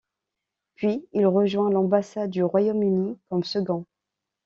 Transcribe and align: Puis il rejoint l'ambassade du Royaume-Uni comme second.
Puis 0.73 1.05
il 1.13 1.27
rejoint 1.27 1.69
l'ambassade 1.69 2.31
du 2.31 2.41
Royaume-Uni 2.43 3.19
comme 3.29 3.43
second. 3.43 3.85